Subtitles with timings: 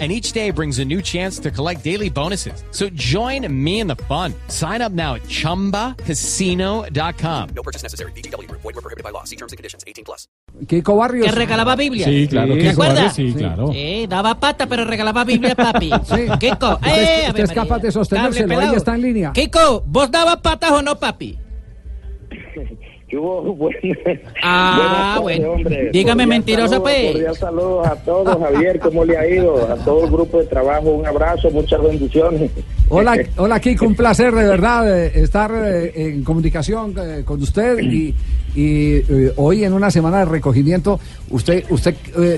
[0.00, 2.64] and each day brings a new chance to collect daily bonuses.
[2.72, 4.34] So join me in the fun.
[4.48, 7.48] Sign up now at ChumbaCasino.com.
[7.54, 8.10] No purchase necessary.
[8.12, 8.50] BGW.
[8.50, 9.22] Void were prohibited by law.
[9.22, 9.84] See terms and conditions.
[9.86, 10.26] 18 plus.
[10.66, 11.26] Kiko Barrios.
[11.26, 12.06] Que regalaba Biblia.
[12.06, 12.54] Sí, claro.
[12.54, 12.60] Sí.
[12.60, 13.14] ¿Te acuerdas?
[13.14, 13.72] Sí, claro.
[13.72, 15.90] Sí, daba pata, pero regalaba Biblia, papi.
[16.40, 19.32] Kiko, Usted- eh, usted es capaz de sostenérselo, ahí está en línea.
[19.32, 21.38] Kiko, ¿vos dabas patas o no, papi?
[24.42, 25.52] Ah, bueno.
[25.52, 25.90] hombre.
[25.92, 27.12] Dígame saludo, pues.
[27.12, 28.78] Cordial saludos a todos, Javier.
[28.78, 29.66] ¿Cómo le ha ido?
[29.70, 32.50] A todo el grupo de trabajo, un abrazo, muchas bendiciones.
[32.90, 37.78] Hola, hola Kiko, un placer de verdad eh, estar eh, en comunicación eh, con usted
[37.78, 38.14] y,
[38.54, 39.02] y,
[39.36, 41.94] hoy en una semana de recogimiento, usted, usted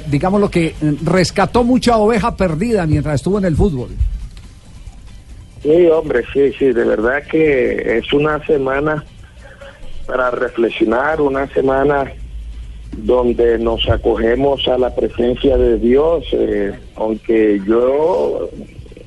[0.09, 0.75] digamos lo que
[1.05, 3.89] rescató mucha oveja perdida mientras estuvo en el fútbol.
[5.63, 9.05] Sí, hombre, sí, sí, de verdad que es una semana
[10.07, 12.13] para reflexionar, una semana
[12.97, 18.49] donde nos acogemos a la presencia de Dios, eh, aunque yo,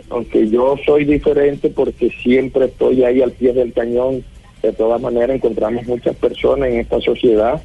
[0.09, 4.23] aunque yo soy diferente porque siempre estoy ahí al pie del cañón,
[4.61, 7.61] de todas maneras encontramos muchas personas en esta sociedad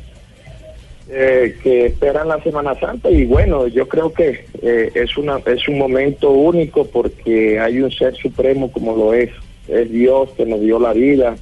[1.10, 5.68] eh, que esperan la Semana Santa y bueno, yo creo que eh, es una es
[5.68, 9.30] un momento único porque hay un ser supremo como lo es
[9.68, 11.36] es Dios que nos dio la vida,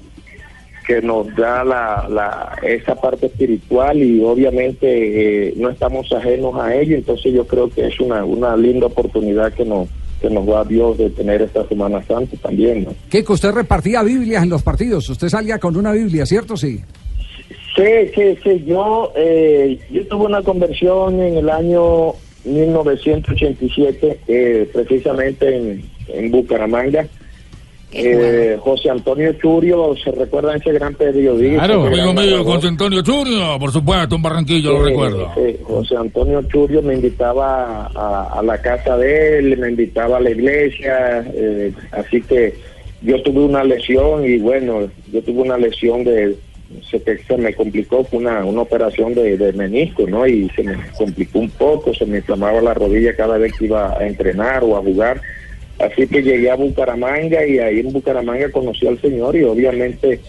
[0.87, 6.75] que nos da la, la esa parte espiritual y obviamente eh, no estamos ajenos a
[6.75, 9.89] ello, entonces yo creo que es una una linda oportunidad que nos
[10.21, 12.95] que nos da Dios de tener esta Semana Santa también, ¿no?
[13.09, 16.57] Kiko, usted repartía Biblias en los partidos, usted salía con una Biblia, ¿cierto?
[16.57, 16.81] Sí.
[17.75, 18.65] Sí, sí, sí.
[18.67, 22.13] Yo, eh, yo tuve una conversión en el año
[22.45, 27.07] 1987, eh, precisamente en, en Bucaramanga.
[27.95, 31.67] Eh, José Antonio Churio, ¿se recuerda ese gran periodista?
[31.67, 31.85] Claro.
[31.87, 32.45] Amigo mío?
[32.45, 35.31] José Antonio Churio, por supuesto, un barranquillo, lo recuerdo.
[35.65, 40.31] José Antonio Churio me invitaba a, a la casa de él, me invitaba a la
[40.31, 42.55] iglesia, eh, así que
[43.03, 46.37] yo tuve una lesión y bueno, yo tuve una lesión de,
[46.91, 50.27] se, que se me complicó, fue una, una operación de, de menisco, ¿no?
[50.27, 53.99] Y se me complicó un poco, se me inflamaba la rodilla cada vez que iba
[53.99, 55.21] a entrenar o a jugar.
[55.83, 60.21] Así que llegué a Bucaramanga y ahí en Bucaramanga conocí al Señor y obviamente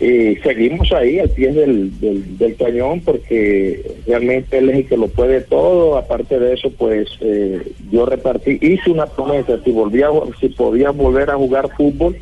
[0.00, 1.90] eh, seguimos ahí al pie del,
[2.38, 5.98] del, cañón porque realmente Él es el que lo puede todo.
[5.98, 7.60] Aparte de eso, pues eh,
[7.92, 10.08] yo repartí, hice una promesa, si, volvía,
[10.40, 12.16] si podía volver a jugar fútbol,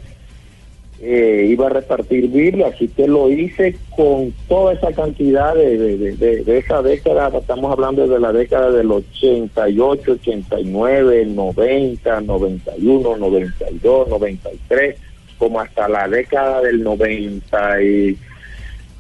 [1.05, 6.17] eh, iba a repartir Biblia, así que lo hice con toda esa cantidad de, de,
[6.17, 14.09] de- de- esa década, estamos hablando de la década del 88, 89, 90, 91, 92,
[14.09, 14.97] 93,
[15.39, 18.17] como hasta la década del 90 y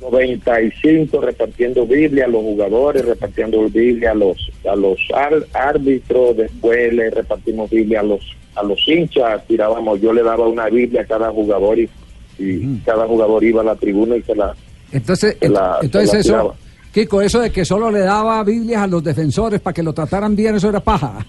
[0.00, 4.98] 95 repartiendo Biblia a los jugadores, repartiendo Biblia a los a los
[5.52, 8.20] árbitros, después le repartimos Biblia a los
[8.54, 11.88] a los hinchas, tirábamos, yo le daba una Biblia a cada jugador y,
[12.38, 14.54] y cada jugador iba a la tribuna y se la
[14.92, 16.54] Entonces, Se la- ent- entonces se la eso.
[16.92, 20.36] Kiko, eso de que solo le daba Biblias a los defensores para que lo trataran
[20.36, 21.24] bien, eso era paja.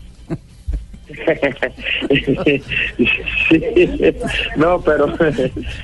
[3.50, 4.14] Sí,
[4.58, 5.08] no, pero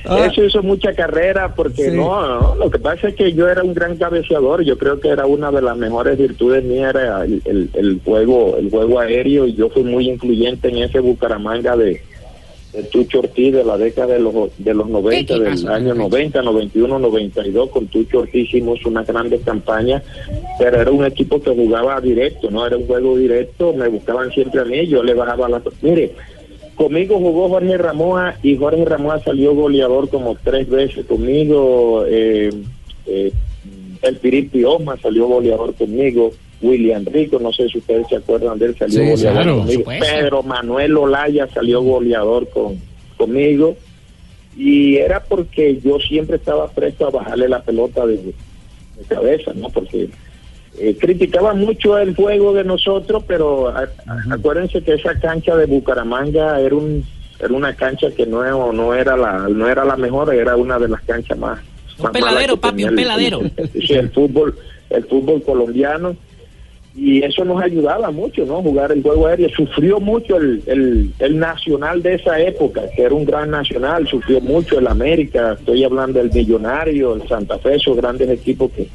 [0.06, 0.26] Ah.
[0.30, 1.96] eso hizo mucha carrera porque Sí.
[1.96, 5.08] no, no, lo que pasa es que yo era un gran cabeceador, yo creo que
[5.08, 9.46] era una de las mejores virtudes mías era el, el, el juego, el juego aéreo
[9.46, 12.02] y yo fui muy influyente en ese Bucaramanga de,
[12.72, 15.92] de Tucho Ortiz de la década de los de los 90, ¿Qué del pasó, año
[15.92, 16.10] Enrique?
[16.10, 20.02] 90, 91, 92 con Tucho Ortiz hicimos unas grandes campañas,
[20.58, 24.60] pero era un equipo que jugaba directo, no era un juego directo, me buscaban siempre
[24.60, 26.12] a mí, yo le bajaba la mire,
[26.76, 32.50] conmigo jugó Jorge Ramoa y Jorge Ramoa salió goleador como tres veces conmigo, eh,
[33.06, 33.32] eh,
[34.02, 36.30] el Piripi Osma salió goleador conmigo,
[36.62, 39.84] William Rico, no sé si ustedes se acuerdan de él, salió Sí, goleador claro, conmigo.
[40.00, 42.78] Pedro Manuel Olaya salió goleador con,
[43.16, 43.76] conmigo
[44.56, 48.32] y era porque yo siempre estaba presto a bajarle la pelota de, de
[49.08, 49.68] cabeza, ¿no?
[49.70, 50.10] Porque
[50.78, 55.66] eh, criticaba mucho el juego de nosotros, pero a- a- acuérdense que esa cancha de
[55.66, 57.04] Bucaramanga era un
[57.42, 60.88] era una cancha que no, no era la no era la mejor, era una de
[60.88, 61.58] las canchas más
[61.98, 63.40] Un más peladero, papi, un el- peladero.
[63.74, 64.54] el fútbol
[64.90, 66.16] el fútbol colombiano
[66.94, 68.62] y eso nos ayudaba mucho, ¿no?
[68.62, 69.48] Jugar el juego aéreo.
[69.50, 74.40] Sufrió mucho el, el, el nacional de esa época, que era un gran nacional, sufrió
[74.40, 78.88] mucho el América, estoy hablando del Millonario, el Santa Fe, esos grandes equipos que,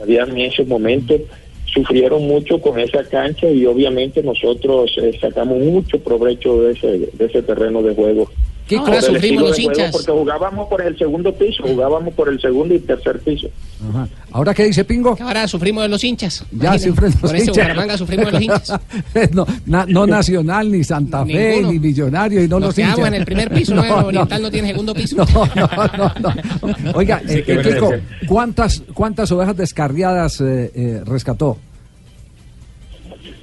[0.00, 1.20] habían en esos momentos
[1.64, 7.24] sufrieron mucho con esa cancha y obviamente nosotros eh, sacamos mucho provecho de ese, de
[7.24, 8.30] ese terreno de juego.
[8.68, 9.92] Por ahora el sufrimos los hinchas.
[9.92, 13.48] Porque jugábamos por el segundo piso, jugábamos por el segundo y tercer piso.
[13.90, 14.08] Ajá.
[14.32, 15.16] ¿Ahora qué dice Pingo?
[15.20, 16.44] Ahora sufrimos de los hinchas.
[16.50, 17.56] Ya sufren los Por eso hinchas.
[17.56, 18.80] Bucaramanga sufrimos de los hinchas.
[19.32, 21.72] no, na- no Nacional, ni Santa Fe, Ninguno.
[21.72, 22.96] ni Millonario, y no los, Los que hinchas.
[22.96, 23.84] agua en el primer piso, ¿no?
[23.84, 25.16] El Oriental no tiene segundo piso.
[25.16, 26.90] No, no, no, no.
[26.94, 27.90] Oiga, eh, eh, Kiko.
[28.26, 31.58] ¿cuántas, ¿cuántas ovejas descarriadas eh, eh, rescató?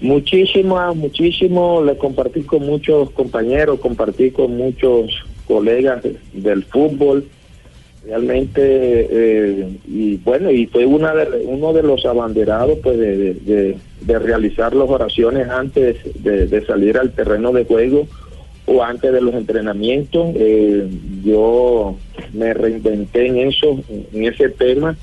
[0.03, 1.81] Muchísimas, muchísimo.
[1.81, 5.11] Le compartí con muchos compañeros, compartí con muchos
[5.47, 7.25] colegas de- del fútbol.
[8.05, 8.61] Realmente,
[9.09, 14.19] eh, y bueno, y fue una de, uno de los abanderados pues de, de- de-
[14.19, 18.05] realizar las oraciones antes de salir al terreno de juego
[18.65, 20.31] o antes de los entrenamientos.
[20.35, 20.85] Eh,
[21.23, 21.95] yo
[22.33, 23.79] me reinventé en eso,
[24.13, 24.97] en ese tema.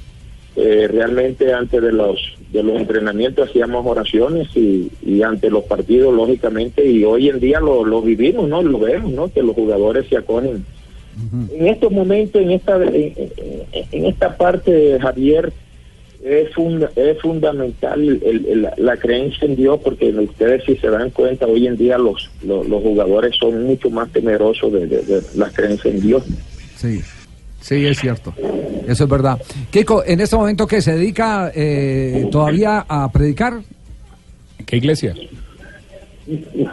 [0.57, 2.19] Eh, realmente antes de los
[2.53, 7.61] de los entrenamientos hacíamos oraciones y, y ante los partidos lógicamente y hoy en día
[7.61, 10.65] lo, lo vivimos no lo vemos no que los jugadores se acogen.
[11.53, 15.53] En estos momentos en esta en, esta parte Javier
[16.25, 21.11] es, funda- es fundamental el- el- la, creencia en Dios porque ustedes si se dan
[21.11, 25.23] cuenta hoy en día los los, los jugadores son mucho más temerosos de, de- de
[25.35, 26.25] la creencia en Dios.
[26.77, 27.01] Sí,
[27.61, 28.35] sí, es cierto.
[28.87, 29.41] Eso es verdad.
[29.71, 33.61] Kiko, en este momento que se dedica eh, todavía a predicar.
[34.67, 35.15] ¿Qué iglesia?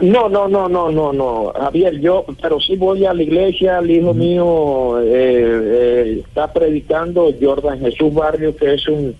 [0.00, 3.90] No, no, no, no, no, no, Javier, yo, pero sí voy a la iglesia, el
[3.90, 9.16] hijo mío eh, eh, está predicando, Jordan Jesús Barrio, que es un,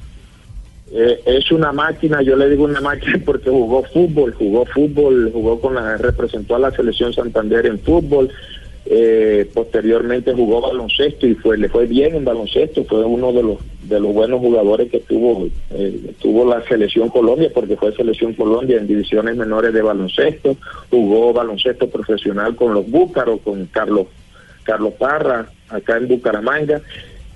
[0.93, 5.61] eh, es una máquina, yo le digo una máquina porque jugó fútbol, jugó fútbol, jugó
[5.61, 8.31] con la, representó a la selección Santander en fútbol,
[8.87, 13.59] eh, posteriormente jugó baloncesto y fue, le fue bien en baloncesto, fue uno de los,
[13.83, 18.79] de los buenos jugadores que tuvo, eh, tuvo la selección Colombia, porque fue selección Colombia
[18.79, 20.57] en divisiones menores de baloncesto,
[20.91, 24.07] jugó baloncesto profesional con los Búcaros, con Carlos,
[24.63, 26.81] Carlos Parra, acá en Bucaramanga,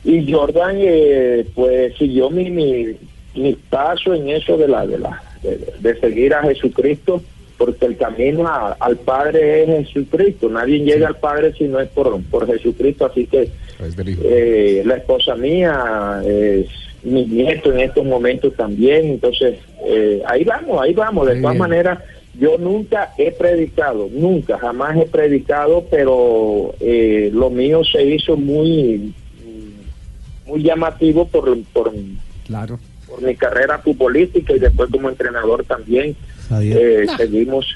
[0.05, 2.97] y Jordan eh, pues siguió mi, mi,
[3.35, 7.23] mi paso en eso de la, de la, de, de seguir a Jesucristo,
[7.65, 11.89] porque el camino a- al Padre es Jesucristo, nadie llega al Padre si no es
[11.91, 13.49] por, por Jesucristo, así que
[14.25, 16.67] eh, la esposa mía, eh,
[17.05, 21.55] mi nieto en estos momentos también, entonces eh, ahí vamos, ahí vamos, de Muy todas
[21.55, 21.61] bien.
[21.61, 21.99] maneras
[22.37, 29.13] yo nunca he predicado, nunca, jamás he predicado, pero eh, lo mío se hizo muy,
[30.47, 31.93] muy llamativo por, por,
[32.45, 32.81] Claro.
[33.07, 36.17] por mi carrera futbolística y después como entrenador también.
[36.61, 37.67] Eh, seguimos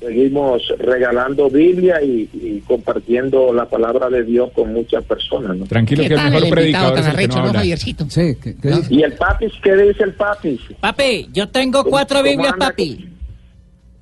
[0.00, 5.56] seguimos regalando Biblia y, y compartiendo la palabra de Dios con muchas personas.
[5.56, 5.66] ¿no?
[5.66, 7.58] Tranquilo ¿Qué que el mejor invitado predicador tan es el que arrecho, no no, habla.
[7.60, 8.04] Javiercito?
[8.08, 8.94] Sí, ¿qué, qué dice?
[8.94, 9.52] ¿Y el papis?
[9.62, 10.60] ¿Qué dice el papis?
[10.80, 13.08] Papi, yo tengo ¿Cómo- cuatro Biblias, papi.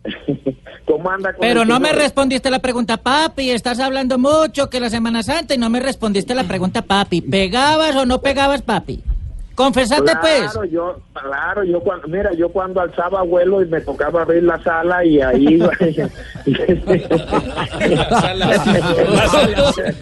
[0.85, 3.51] ¿Cómo anda con Pero no me respondiste la pregunta, papi.
[3.51, 7.23] Estás hablando mucho que la Semana Santa y no me respondiste la pregunta, papi.
[7.23, 9.01] ¿Pegabas o no pegabas, papi?
[9.57, 10.53] Confesate, pues.
[10.53, 14.63] Claro, yo, claro, yo cuando, mira, yo cuando alzaba vuelo y me tocaba abrir la
[14.63, 15.71] sala y ahí iba.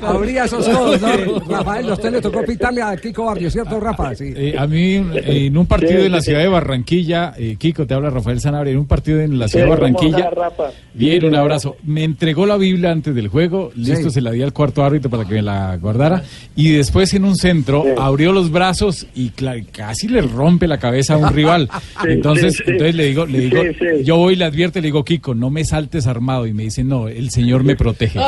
[0.03, 1.09] Habría esos codos, ¿no?
[1.49, 4.15] Rafael, a usted le tocó pitarle a Kiko Barrio, ¿cierto, Rafa?
[4.15, 4.33] Sí.
[4.37, 7.95] Eh, a mí, en un partido Sí, en la ciudad de Barranquilla, eh, Kiko, te
[7.95, 10.65] habla Rafael Sanabria, en un partido en la ciudad de ¿Cómo Barranquilla, Rafa?
[10.95, 11.77] bien, un abrazo.
[11.85, 14.15] Me entregó la Biblia antes del juego, listo, Sí.
[14.15, 16.23] se la di al cuarto árbitro para que me la guardara,
[16.57, 17.91] y después en un centro Sí.
[17.99, 19.31] abrió los brazos y
[19.73, 21.69] casi le rompe la cabeza a un rival.
[22.03, 22.71] Sí, entonces, sí, sí.
[22.73, 24.05] entonces le digo, le digo, Sí, sí.
[24.05, 26.85] yo voy y le advierto, le digo, Kiko, no me saltes armado, y me dice,
[26.85, 28.19] no, el Señor me protege.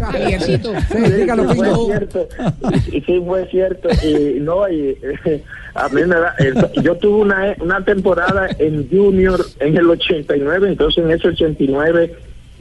[0.00, 0.72] Javiercito.
[0.90, 2.28] Sí, sí, fue cierto.
[2.84, 3.88] Sí, sí, fue cierto.
[4.06, 4.96] Y no, y,
[5.74, 6.34] a mí me da,
[6.82, 12.14] yo tuve una, una temporada en Junior en el 89, entonces en ese 89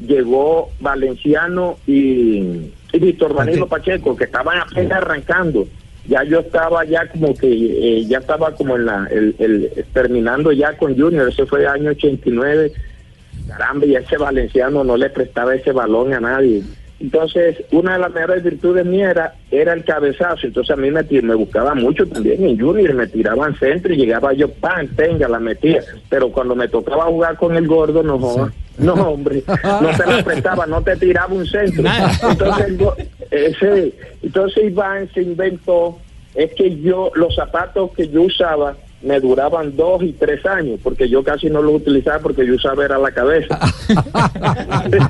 [0.07, 5.67] llegó Valenciano y Víctor Danilo Pacheco, que estaban apenas arrancando.
[6.07, 7.47] Ya yo estaba ya como que,
[7.99, 11.67] eh, ya estaba como en la, el, el- terminando ya con Junior, ese fue el
[11.67, 12.71] año 89
[13.47, 16.63] caramba, y ese valenciano no le prestaba ese balón a nadie.
[16.99, 20.45] Entonces, una de las mejores virtudes mías era, era el cabezazo.
[20.45, 24.33] Entonces, a mí me, me buscaba mucho también en Junior, me tiraban centro y llegaba
[24.33, 25.81] yo, pan, tenga, la metía.
[26.09, 28.53] Pero cuando me tocaba jugar con el gordo, no, joda.
[28.85, 31.83] no, hombre, no te la prestaba, no te tiraba un centro.
[32.29, 32.79] Entonces,
[33.29, 35.99] ese, entonces Iván se inventó,
[36.33, 41.09] es que yo, los zapatos que yo usaba, me duraban dos y tres años, porque
[41.09, 43.59] yo casi no los utilizaba porque yo usaba era la cabeza.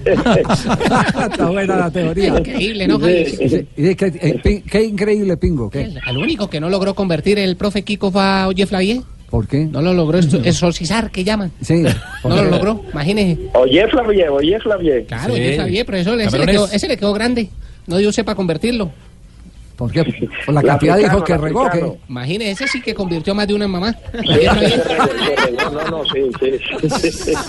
[0.06, 2.38] Está buena la teoría.
[2.40, 3.00] Increíble, ¿no?
[3.00, 5.70] Sí, qué, eh, qué increíble, Pingo.
[5.70, 5.94] ¿qué?
[6.06, 9.02] Al único que no logró convertir el profe Kiko fue a Oye Flavier.
[9.32, 9.66] ¿Por qué?
[9.66, 11.52] No lo logró exo- exorcizar, que llaman.
[11.62, 11.84] Sí.
[12.24, 13.40] No lo logró, imagínese.
[13.54, 15.06] Oye, Flavier, oye, Flavier.
[15.06, 15.40] Claro, Sí.
[15.42, 17.50] Oye Flavier, pero eso, ese, le quedó, ese le quedó grande.
[17.88, 18.92] No dio usted para convertirlo.
[19.76, 20.30] ¿Por qué?
[20.46, 21.66] Por la cantidad de hijos que regó.
[21.66, 21.98] africano.
[22.08, 23.96] Imagínese, ese sí que convirtió más de una en mamá.
[24.14, 24.20] Sí.
[25.72, 26.22] No, no, sí,
[27.02, 27.42] sí.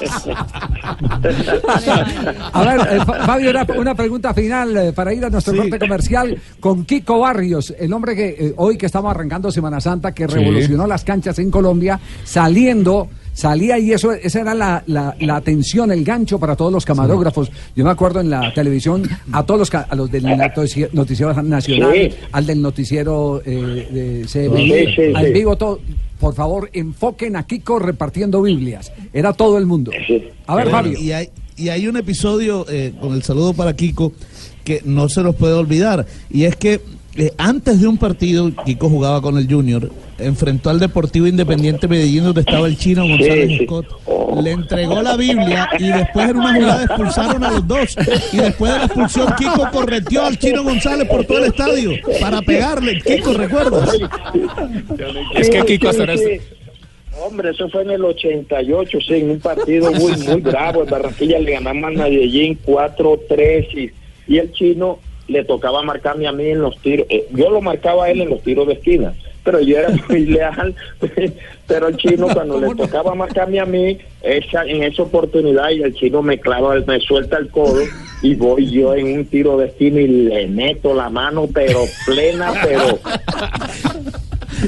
[2.52, 5.78] A ver, eh, Fa- Fabio, una, una pregunta final eh, para ir a nuestro corte
[5.78, 10.26] comercial con Kiko Barrios, el hombre que eh, hoy que estamos arrancando Semana Santa, que
[10.26, 15.90] revolucionó las canchas en Colombia, saliendo, salía y eso, esa era la, la, la atención,
[15.90, 17.50] el gancho para todos los camarógrafos.
[17.74, 21.92] Yo me acuerdo en la televisión a todos los, a los del notici- noticiero nacional,
[21.94, 22.10] Sí.
[22.32, 25.80] al del noticiero eh, de Sí, sí, al vivo todo.
[26.20, 28.92] Por favor, enfoquen a Kiko repartiendo Biblias.
[29.12, 29.90] Era todo el mundo.
[30.46, 30.96] A ver, Fabio.
[30.98, 34.12] Y hay, y hay un episodio, eh, con el saludo para Kiko,
[34.62, 36.06] que no se los puede olvidar.
[36.30, 36.80] Y es que
[37.16, 42.24] eh, antes de un partido, Kiko jugaba con el Junior, enfrentó al Deportivo Independiente Medellín,
[42.24, 43.64] donde estaba el chino González Sí, sí.
[43.66, 43.86] Scott.
[44.42, 47.96] Le entregó la Biblia y después en una jugada expulsaron a los dos.
[48.32, 52.40] Y después de la expulsión, Kiko correteó al chino González por todo el estadio para
[52.40, 53.00] pegarle.
[53.02, 53.90] Kiko, ¿recuerdas?
[55.34, 56.40] Es que Kiko hasta sí, sí.
[57.24, 60.82] Hombre, eso fue en el 88, sí, en un partido muy, muy bravo.
[60.82, 63.66] En Barranquilla le ganamos al Medellín 4-3
[64.26, 64.98] y, y el chino
[65.28, 67.06] le tocaba marcarme a mí en los tiros.
[67.08, 69.14] eh, yo lo marcaba a él en los tiros de esquina,
[69.44, 70.74] pero yo era muy leal.
[71.66, 75.94] pero el chino, cuando le tocaba marcarme a mí, esa, en esa oportunidad, y el
[75.94, 77.82] chino me clava, me suelta el codo
[78.22, 82.52] y voy yo en un tiro de esquina y le meto la mano, pero plena,
[82.62, 82.98] pero.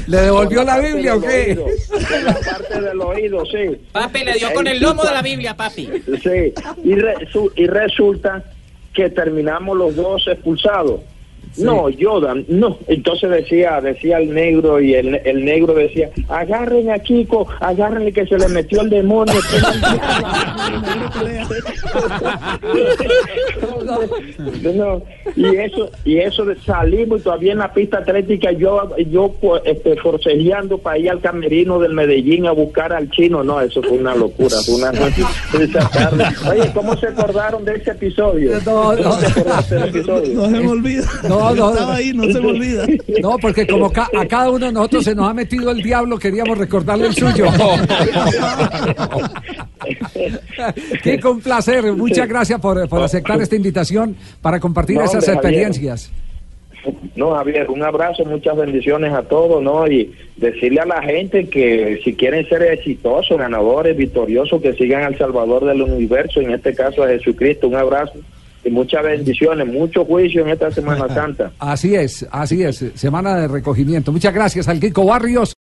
[0.07, 1.57] ¿Le devolvió la Biblia o qué?
[1.57, 1.67] oído,
[2.25, 3.77] la parte del oído, sí.
[3.93, 5.89] Papi le dio con el lomo de la Biblia, papi.
[6.21, 8.43] Sí, y resulta
[8.95, 11.01] que terminamos los dos expulsados.
[11.57, 12.77] No, Yoda, no.
[12.87, 18.25] Entonces decía, decía el negro y el, el negro decía, agarren a Kiko, agárrenle que
[18.27, 19.33] se le metió el demonio.
[19.49, 20.05] que era el diablo".
[24.73, 25.01] No,
[25.35, 29.61] y eso, y eso de salimos y todavía en la pista atlética yo, yo pues,
[29.65, 33.43] este, forcejeando para ir al camerino del Medellín a buscar al chino.
[33.43, 36.25] No, eso fue una locura, fue una esa tarde.
[36.49, 38.59] Oye, ¿cómo se acordaron de ese episodio?
[38.65, 39.03] No, no.
[39.03, 40.33] ¿Cómo se acordaste del episodio?
[40.33, 41.03] No se me olvida.
[41.27, 41.71] No, no.
[41.73, 42.85] Estaba ahí, no se me olvida.
[43.21, 46.17] No, porque como ca- a cada uno de nosotros se nos ha metido el diablo,
[46.17, 47.45] queríamos recordarle el suyo.
[51.03, 51.83] Kiko, un placer.
[51.93, 55.35] Muchas gracias por, por aceptar esta invitación para compartir No, esas Javier.
[55.35, 56.11] experiencias.
[57.15, 59.87] No, Javier, un abrazo, muchas bendiciones a todos, ¿no?
[59.87, 65.17] Y decirle a la gente que si quieren ser exitosos, ganadores, victoriosos, que sigan al
[65.17, 67.67] Salvador del universo, en este caso a Jesucristo.
[67.67, 68.13] Un abrazo
[68.65, 71.51] y muchas bendiciones, mucho juicio en esta Semana Santa.
[71.59, 72.83] Así es, así es.
[72.95, 74.11] Semana de recogimiento.
[74.11, 75.53] Muchas gracias al Kiko Barrios.